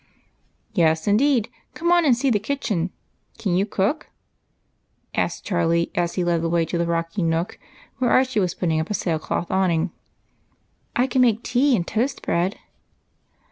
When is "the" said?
2.31-2.39, 6.41-6.49, 6.79-6.87